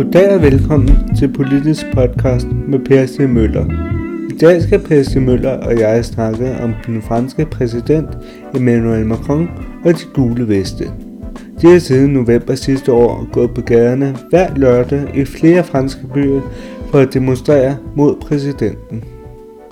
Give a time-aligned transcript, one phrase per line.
[0.00, 3.18] Goddag og velkommen til Politisk Podcast med Per C.
[3.18, 3.64] Møller.
[4.30, 5.16] I dag skal Per C.
[5.16, 8.08] Møller og jeg snakke om den franske præsident
[8.54, 9.48] Emmanuel Macron
[9.84, 10.84] og de gule veste.
[11.62, 16.40] De har siden november sidste år gået på gaderne hver lørdag i flere franske byer
[16.90, 19.04] for at demonstrere mod præsidenten.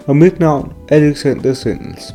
[0.07, 2.15] Og mit navn er Alexander Sendels.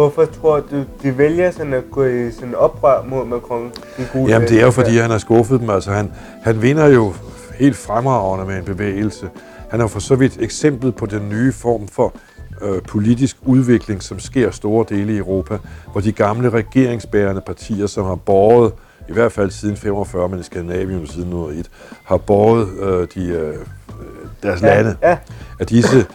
[0.00, 3.72] Hvorfor tror du, de vælger sådan at gå i sådan oprør mod Macron?
[3.96, 5.70] De gule Jamen det er jo fordi, han har skuffet dem.
[5.70, 7.12] Altså han, han vinder jo
[7.58, 9.28] helt fremragende med en bevægelse.
[9.70, 12.14] Han er for så vidt eksempel på den nye form for
[12.62, 15.58] øh, politisk udvikling, som sker store dele i Europa,
[15.92, 18.72] hvor de gamle regeringsbærende partier, som har båret,
[19.08, 21.70] i hvert fald siden 45, men i Skandinavien siden 101,
[22.04, 23.54] har båret øh, de, øh,
[24.42, 25.16] deres ja, lande, ja.
[25.58, 26.06] at disse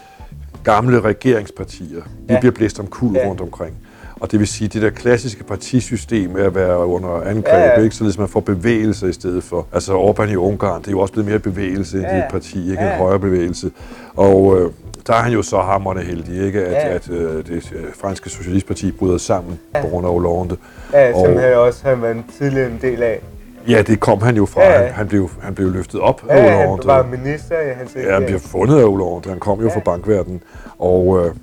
[0.66, 2.40] gamle regeringspartier, de ja.
[2.40, 3.28] bliver blæst om kul ja.
[3.28, 3.74] rundt omkring.
[4.20, 7.66] Og det vil sige, at det der klassiske partisystem med at være under angreb, ja,
[7.66, 7.80] ja.
[7.80, 7.94] ikke?
[7.94, 9.66] således man får bevægelse i stedet for.
[9.72, 12.70] Altså Orbán i Ungarn, det er jo også blevet mere bevægelse ja, end et parti,
[12.70, 12.92] ikke ja.
[12.92, 13.70] en højere bevægelse.
[14.16, 14.70] Og øh,
[15.06, 16.64] der er han jo så hammerne heldig, ikke?
[16.64, 16.94] At, ja.
[16.94, 19.82] at øh, det øh, franske socialistparti bryder sammen ja.
[19.82, 20.56] på grund af Hollande.
[20.92, 23.20] Ja, som og, han også har været tidligere en del af.
[23.68, 24.62] Ja, det kom han jo fra.
[24.62, 24.88] Ja, ja.
[24.92, 26.70] Han, blev, han blev løftet op ja, af Hollande.
[26.70, 29.28] han var minister i hans Ja, han blev fundet af Hollande.
[29.28, 29.74] Han kom jo ja.
[29.74, 30.42] fra bankverdenen.
[30.78, 31.34] Og, øh,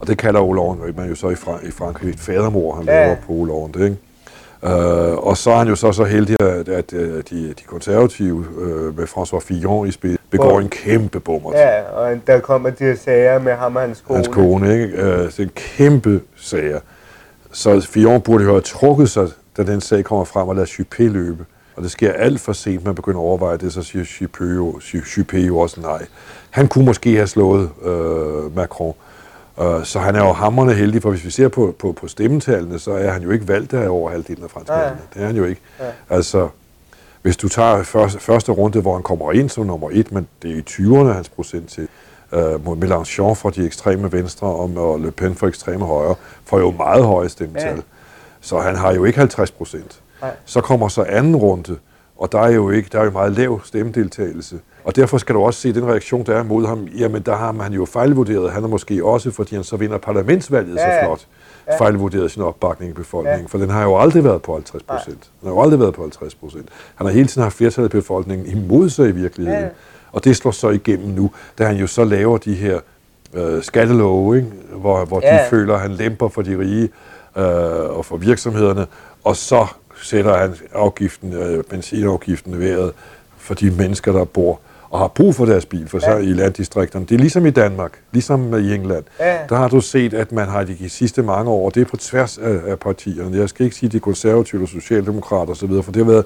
[0.00, 3.04] og det kalder Hollande man jo så i, Fra- i Frankrig et fadermor, han ja.
[3.04, 3.96] laver på Hollande, ikke?
[4.62, 4.70] Uh,
[5.26, 9.04] og så er han jo så så heldig, at, at de, de konservative uh, med
[9.04, 11.58] François Fillon i spil begår en kæmpe bummer.
[11.58, 14.16] Ja, og der kommer de her sager med ham og hans kone.
[14.16, 14.98] Hans kone, ikke?
[14.98, 16.80] Uh, det er en kæmpe sager.
[17.52, 21.02] Så Fillon burde jo have trukket sig, da den sag kommer frem og lader Juppé
[21.02, 21.44] løbe.
[21.76, 24.44] Og det sker alt for sent, man begynder at overveje det, så siger Juppé
[24.94, 26.06] Juppé jo også nej.
[26.50, 28.94] Han kunne måske have slået uh, Macron,
[29.56, 32.78] Uh, så han er jo hammerne heldig, for hvis vi ser på, på, på stemmetallene,
[32.78, 34.86] så er han jo ikke valgt af over halvdelen af franskmændene.
[34.86, 35.14] Ja.
[35.14, 35.60] Det er han jo ikke.
[35.80, 35.84] Ja.
[36.10, 36.48] Altså,
[37.22, 40.50] hvis du tager første, første runde, hvor han kommer ind som nummer et, men det
[40.50, 41.88] er i 20'erne hans procent til,
[42.32, 46.14] uh, mod Mélenchon fra de ekstreme venstre og, og Le Pen for ekstreme højre,
[46.44, 47.76] får jo meget høje stemmetal.
[47.76, 47.82] Ja.
[48.40, 50.00] Så han har jo ikke 50 procent.
[50.44, 51.76] Så kommer så anden runde,
[52.16, 54.58] og der er jo ikke, der er jo meget lav stemmedeltagelse.
[54.84, 56.86] Og derfor skal du også se den reaktion, der er mod ham.
[56.98, 58.52] Jamen, der har man jo fejlvurderet.
[58.52, 61.26] Han er måske også, fordi han så vinder parlamentsvalget ja, så flot,
[61.66, 61.78] ja.
[61.78, 63.40] fejlvurderet sin opbakning i befolkningen.
[63.40, 63.46] Ja.
[63.46, 65.30] For den har jo aldrig været på 50 procent.
[65.40, 66.68] Den har jo aldrig været på 50 procent.
[66.94, 69.62] Han har hele tiden haft flertallet af befolkningen imod sig i virkeligheden.
[69.62, 69.68] Ja.
[70.12, 72.80] Og det slår så igennem nu, da han jo så laver de her
[73.34, 74.48] øh, skattelove, ikke?
[74.76, 75.34] hvor, hvor ja.
[75.34, 76.88] de føler, at han lemper for de rige
[77.36, 78.86] øh, og for virksomhederne,
[79.24, 79.66] og så
[80.04, 82.92] sætter han afgiften, øh, benzinafgiften vejret
[83.38, 84.60] for de mennesker, der bor
[84.90, 86.18] og har brug for deres bil for så ja.
[86.18, 87.06] i landdistrikterne.
[87.06, 89.04] Det er ligesom i Danmark, ligesom i England.
[89.20, 89.38] Ja.
[89.48, 92.38] Der har du set, at man har de sidste mange år, det er på tværs
[92.38, 93.38] af, af partierne.
[93.38, 96.24] Jeg skal ikke sige de konservative og socialdemokrater osv., for det har været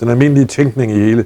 [0.00, 1.24] den almindelige tænkning i hele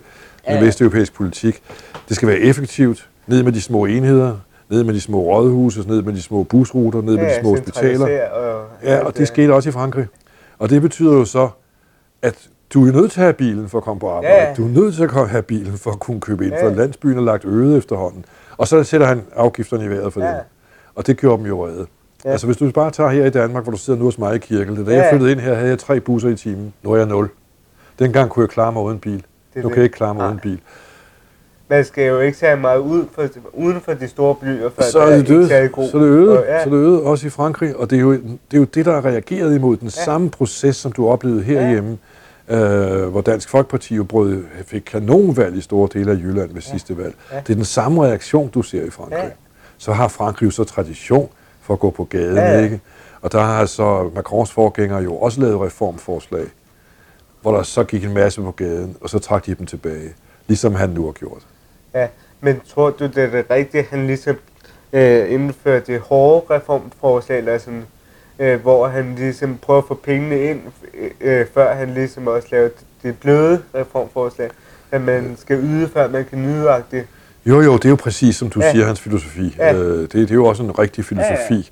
[0.49, 0.55] ja.
[0.55, 1.63] den vesteuropæiske politik.
[2.09, 4.37] Det skal være effektivt, ned med de små enheder,
[4.71, 7.51] ned med de små rådhuse, ned med de små busruter, ned ja, med de små
[7.51, 8.31] hospitaler.
[8.31, 10.07] Og, ja, og det skete også i Frankrig.
[10.59, 11.49] Og det betyder jo så,
[12.25, 14.37] at du er nødt til at have bilen for at komme på arbejde.
[14.37, 14.55] Ja.
[14.55, 16.65] Du er nødt til at have bilen for at kunne købe ind, ja.
[16.67, 18.25] for landsbyen er lagt øde efterhånden.
[18.57, 20.29] Og så sætter han afgifterne i vejret for ja.
[20.29, 20.41] det.
[20.95, 21.87] Og det gjorde dem jo redde.
[22.25, 22.31] Ja.
[22.31, 24.39] Altså hvis du bare tager her i Danmark, hvor du sidder nu hos mig i
[24.39, 24.97] Kirkel, da ja.
[24.97, 26.75] jeg flyttede ind her, havde jeg tre busser i timen.
[26.83, 27.29] Nu er jeg nul.
[27.99, 29.25] Dengang kunne jeg klare mig uden bil.
[29.57, 30.29] Nu kan jeg ikke klare mig Nej.
[30.29, 30.61] uden bil.
[31.69, 34.99] Man skal jo ikke tage meget ud for, uden for de store byer, for så
[34.99, 35.49] er det.
[35.49, 36.65] Så er det øde, og, ja.
[36.65, 37.77] så er det øde, også i Frankrig.
[37.77, 40.05] Og det er jo det, er jo det der er reageret imod den ja.
[40.05, 41.91] samme proces, som du oplevede herhjemme.
[41.91, 41.97] Ja
[42.49, 46.71] øh, hvor Dansk Folkeparti jo brød, fik kanonvalg i store dele af Jylland ved ja.
[46.71, 47.15] sidste valg.
[47.33, 47.37] Ja.
[47.37, 49.19] Det er den samme reaktion, du ser i Frankrig.
[49.19, 49.31] Ja.
[49.79, 51.29] Så har Frankrig jo så tradition
[51.61, 52.61] for at gå på gaden, ja.
[52.61, 52.81] ikke?
[53.23, 56.47] Og der har så Macrons forgængere jo også lavet reformforslag,
[57.43, 60.15] hvor der så gik en masse på gaden, og så trak de dem tilbage,
[60.47, 61.47] ligesom han nu har gjort.
[61.95, 62.09] Ja,
[62.41, 64.37] men tror du, det er det rigtige, han ligesom
[64.93, 67.87] øh, indførte det hårde reformforslag, eller sådan
[68.39, 70.61] øh, hvor han ligesom prøver at få pengene ind,
[71.21, 72.69] øh, før han ligesom også laver
[73.03, 74.51] det bløde reformforslag,
[74.91, 77.07] at man skal yde, før man kan nyde det.
[77.47, 78.71] Jo, jo, det er jo præcis, som du ja.
[78.73, 79.55] siger, hans filosofi.
[79.59, 79.75] Ja.
[79.75, 81.55] Øh, det, det er jo også en rigtig filosofi.
[81.55, 81.63] Ja, ja.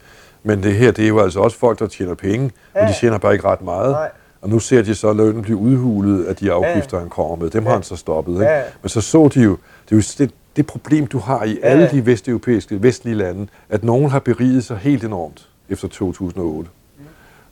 [0.42, 2.80] Men det her, det er jo altså også folk, der tjener penge, ja.
[2.80, 3.90] men de tjener bare ikke ret meget.
[3.90, 4.10] Nej.
[4.42, 7.00] Og nu ser de så, at lønnen blive udhulet af de afgifter, ja.
[7.00, 7.50] han kommer med.
[7.50, 7.68] Dem ja.
[7.68, 8.32] har han så stoppet.
[8.32, 8.44] Ikke?
[8.44, 8.62] Ja.
[8.82, 9.50] Men så så de jo,
[9.88, 13.84] det er jo det, det problem, du har i alle de vesteuropæiske, vestlige lande, at
[13.84, 16.70] nogen har beriget sig helt enormt efter 2008.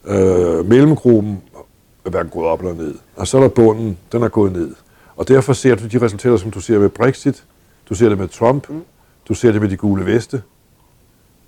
[0.05, 0.13] Mm.
[0.13, 1.43] Øh, mellemgruppen
[2.05, 2.95] er hverken gået op eller ned.
[3.17, 4.75] Og så er der bunden, den er gået ned.
[5.17, 7.45] Og derfor ser du de resultater, som du ser med Brexit,
[7.89, 8.83] du ser det med Trump, mm.
[9.29, 10.43] du ser det med de gule veste,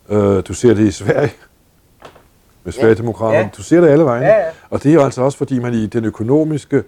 [0.09, 1.33] øh, du ser det i Sverige.
[2.64, 3.38] Med Sverigedemokraterne.
[3.38, 3.49] Ja.
[3.56, 4.26] Du ser det alle vegne.
[4.26, 4.44] Ja, ja.
[4.70, 6.82] Og det er altså også, fordi man i den økonomiske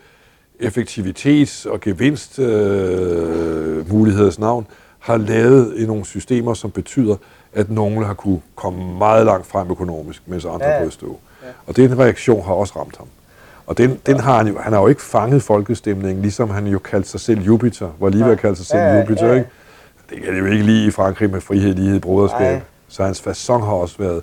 [0.61, 4.67] effektivitets- og gevinstmuligheders øh, navn
[4.99, 7.17] har lavet i nogle systemer, som betyder,
[7.53, 10.76] at nogle har kunne komme meget langt frem økonomisk, mens andre Ja, ja.
[10.76, 10.82] ja.
[10.82, 11.19] gået stå.
[11.43, 11.49] Ja.
[11.67, 13.06] Og den reaktion har også ramt ham.
[13.67, 16.79] Og den, den har han jo, han har jo ikke fanget folkestemningen, ligesom han jo
[16.79, 19.35] kaldte sig selv Jupiter, hvor lige ved at kalde sig selv Ja, ja, Jupiter, ja.
[19.35, 19.49] ikke?
[20.11, 22.41] Det kan det jo ikke lige i Frankrig med frihed, lighed, broderskab.
[22.41, 22.61] Nej.
[22.88, 24.23] Så hans façon har også været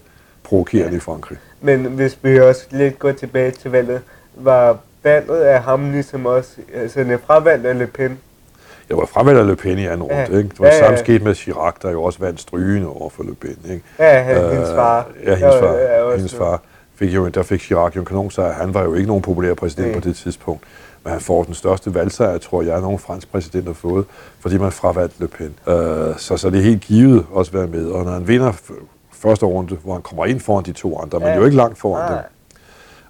[0.51, 1.37] provokerende i Frankrig.
[1.61, 4.01] Men hvis vi også lidt går tilbage til valget,
[4.35, 8.17] var valget af ham ligesom også, altså det fravalgt af Le Pen?
[8.89, 10.23] Jeg var fravalgt af Le Pen i anden runde, Ja.
[10.37, 10.49] ikke?
[10.49, 10.83] Det var Ja, ja, ja.
[10.85, 13.83] samme sket med Chirac, der jo også vandt strygende over for Le Pen, ikke?
[13.99, 15.07] Ja, han, øh, hendes far.
[15.25, 15.73] Ja, hendes far.
[15.73, 16.61] Ja, ja, hendes far
[16.95, 18.51] fik jo, der fik Chirac jo en kanonsejr.
[18.53, 19.99] Han var jo ikke nogen populær præsident Nej.
[19.99, 20.63] på det tidspunkt.
[21.03, 24.05] Men han får den største valgsejr, tror jeg, nogen fransk præsident har fået,
[24.39, 25.55] fordi man fravalgte Le Pen.
[25.67, 25.73] Uh,
[26.17, 27.87] så, så det er helt givet også at være med.
[27.91, 28.51] Og når han vinder
[29.21, 31.35] første runde, hvor han kommer ind foran de to andre, men Ja.
[31.35, 32.21] jo ikke langt foran Nej.
[32.21, 32.25] dem.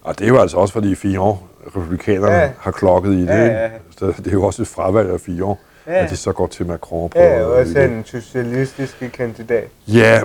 [0.01, 1.37] Og det er jo altså også, fordi Fillon,
[1.75, 2.41] republikanerne, Ja.
[2.41, 2.49] ja.
[2.59, 3.27] har klokket i det.
[3.27, 3.55] Ja, ikke?
[3.55, 3.69] ja.
[3.99, 5.55] Så det er jo også et fravalg af Fillon,
[5.87, 6.03] Ja.
[6.03, 7.17] at de så går til Macron på.
[7.19, 7.91] Ja, øh, også i det.
[7.91, 9.67] en socialistisk kandidat.
[9.87, 10.21] Ja,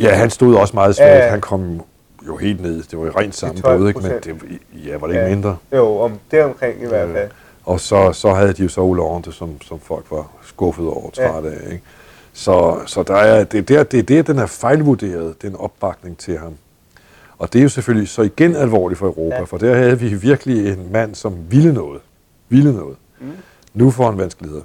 [0.00, 1.08] ja, han stod også meget svagt.
[1.10, 1.30] Ja, Ja, ja.
[1.30, 1.80] Han kom
[2.26, 2.82] jo helt ned.
[2.82, 4.00] Det var jo rent sammenbrud, ikke?
[4.00, 4.24] Men 12%.
[4.24, 5.30] det, ja, var det ikke Ja.
[5.34, 5.56] mindre?
[5.72, 7.30] Jo, om det omkring i hvert fald.
[7.64, 11.28] Og så, så havde de jo så Hollande, som, som folk var skuffet over, Ja.
[11.28, 11.72] træt af.
[11.72, 11.82] Ikke?
[12.38, 16.18] Så, så der er, det, er der, det er der, den er fejlvurderet, den opbakning
[16.18, 16.54] til ham.
[17.38, 19.42] Og det er jo selvfølgelig så igen alvorligt for Europa, Ja.
[19.42, 22.00] for der havde vi virkelig en mand, som ville noget.
[22.48, 22.96] Ville noget.
[23.20, 23.30] Mm.
[23.74, 24.62] Nu får han vanskeligheder.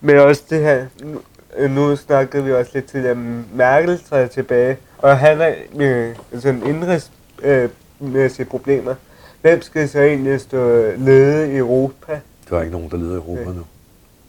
[0.00, 1.20] Men også det her, nu,
[1.56, 3.16] øh, nu snakkede vi også lidt til, at
[3.54, 8.94] Merkel træder tilbage, og han er med sådan indrigsmæssige problemer.
[9.40, 12.20] Hvem skal så egentlig stå lede i Europa?
[12.50, 13.62] Der er ikke nogen, der leder Europa nu.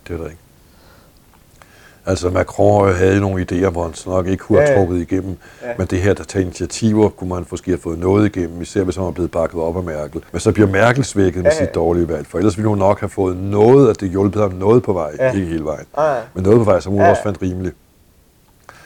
[0.07, 0.37] Det er der ikke.
[2.05, 4.85] Altså Macron havde nogle idéer, hvor han så nok ikke kunne have Ja, ja.
[4.85, 5.37] trukket igennem.
[5.63, 5.67] Ja.
[5.77, 8.95] Men det her, der tager initiativer, kunne man måske have fået noget igennem, især hvis
[8.95, 10.21] han var blevet bakket op af Merkel.
[10.31, 11.65] Men så bliver Merkel svækket med Ja, ja.
[11.65, 14.51] sit dårlige valg, for ellers ville hun nok have fået noget, at det hjulpet ham
[14.51, 15.31] noget på vej, Ja.
[15.31, 15.85] ikke hele vejen.
[16.33, 17.09] Men noget på vej, som hun Ja.
[17.09, 17.75] også fandt rimeligt.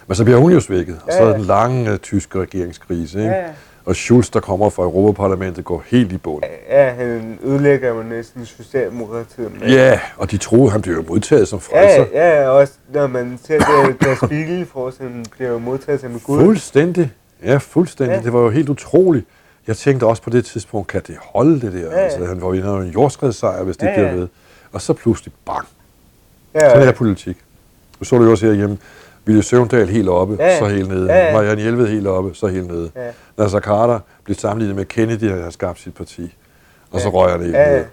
[0.07, 3.31] Men så bliver hun jo svækket, og så er den lange tyske regeringskrise, ikke?
[3.31, 3.43] Ja.
[3.87, 6.43] Og Schulz, der kommer fra Europaparlamentet, går helt i bund.
[6.69, 9.59] ja, han ødelægger jo næsten Socialdemokratiet.
[9.59, 12.05] med- Ja, og de troede, han blev jo modtaget som Ja, frelser.
[12.13, 16.39] ja, også når man ser det, der Spiegel for eksempel bliver jo modtaget som gud.
[16.41, 17.11] Fuldstændig.
[17.43, 18.11] Ja, fuldstændig.
[18.11, 18.17] Ja.
[18.17, 18.23] Ja.
[18.23, 19.25] Det var jo helt utroligt.
[19.67, 21.79] Jeg tænkte også på det tidspunkt, kan det holde det der?
[21.79, 22.03] Ja, Ja, ja.
[22.03, 24.15] Altså, han var jo en jordskredssejr, hvis det Ja, ja, bliver ja.
[24.15, 24.27] ved.
[24.71, 25.67] Og så pludselig, bang.
[26.55, 27.37] Ja, Sådan er politik.
[27.99, 28.77] Nu så du jo også herhjemme.
[29.27, 30.59] Ville Søvndal helt oppe, Ja, ja.
[30.59, 31.05] så helt nede.
[31.13, 31.33] Ja, ja.
[31.33, 32.91] Marianne Hjelved helt oppe, så helt nede.
[32.95, 33.01] Ja.
[33.37, 36.35] Nasser Carter blev sammenlignet med Kennedy, der har skabt sit parti.
[36.91, 37.13] Og så Ja.
[37.13, 37.77] røg han helt Ja, ja.
[37.77, 37.85] ned.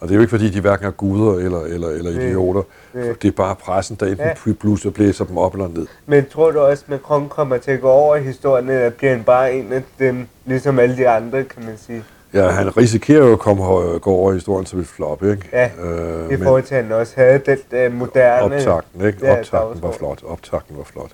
[0.00, 2.62] Og det er jo ikke, fordi de hverken er guder eller, eller, eller idioter.
[2.94, 3.04] Nej.
[3.22, 4.52] Det er bare pressen, der enten Ja.
[4.60, 5.86] bluser og blæser dem op eller ned.
[6.06, 9.12] Men tror du også, at Macron kommer til at gå over i historien, eller bliver
[9.14, 12.04] han bare en af dem, ligesom alle de andre, kan man sige?
[12.34, 13.62] Ja, han risikerer jo at komme,
[13.98, 15.48] gå over i historien som et flop, ikke?
[15.52, 18.54] Ja, øh, I forhold til, at han også havde den der moderne...
[18.56, 19.18] optakten, ikke?
[19.26, 20.22] Ja, optakten var flot.
[20.26, 21.10] Optakten var flot.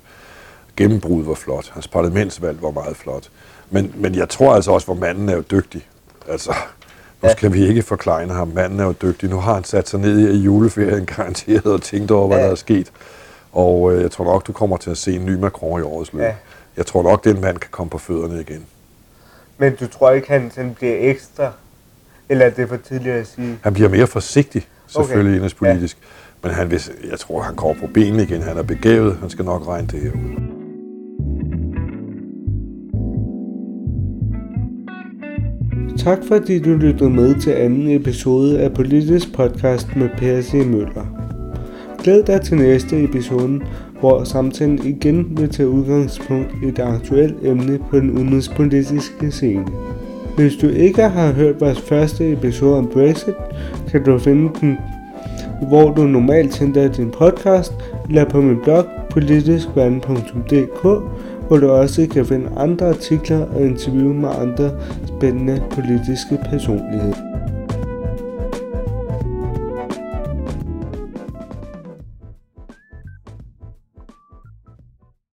[0.76, 1.70] Gennembruddet var flot.
[1.75, 3.28] Hans parlamentsvalg var meget flot.
[3.70, 5.88] Men, men jeg tror altså også, hvor manden er jo dygtig.
[6.28, 6.50] Altså,
[7.22, 7.32] nu Ja.
[7.32, 8.49] skal vi ikke forklejne ham.
[8.55, 9.31] Manden er jo dygtig.
[9.31, 12.44] Nu har han sat sig ned i juleferien garanteret og tænkt over, hvad Ja.
[12.44, 12.93] der er sket.
[13.52, 16.12] Og øh, jeg tror nok, du kommer til at se en ny Macron i årets
[16.12, 16.22] løb.
[16.22, 16.34] Ja.
[16.76, 18.67] Jeg tror nok, den mand kan komme på fødderne igen.
[19.60, 21.52] Men du tror ikke, han sådan bliver ekstra?
[22.29, 23.58] Eller er det for tidligt at sige?
[23.62, 25.36] Han bliver mere forsigtig, selvfølgelig Okay.
[25.36, 25.98] indrigspolitisk.
[26.00, 26.48] Ja.
[26.48, 28.43] Men han vil, jeg tror, han kommer på benene igen.
[28.43, 29.17] Han er begavet.
[29.20, 30.50] Han skal nok regne det her ud.
[35.98, 40.52] Tak fordi du lyttede med til anden episode af Politisk Podcast med Per C.
[40.52, 41.09] Møller.
[42.05, 43.61] Glæd dig til næste episode,
[44.01, 49.67] hvor samtalen igen vil tage udgangspunkt i et aktuelt emne på den udenrigspolitiske scene.
[50.37, 53.35] Hvis du ikke har hørt vores første episode om Brexit,
[53.91, 54.79] kan du finde den,
[55.69, 57.73] hvor du normalt sender din podcast,
[58.09, 60.83] eller på min blog politiskverden.dk,
[61.49, 64.71] hvor du også kan finde andre artikler og interview med andre
[65.07, 67.30] spændende politiske personligheder.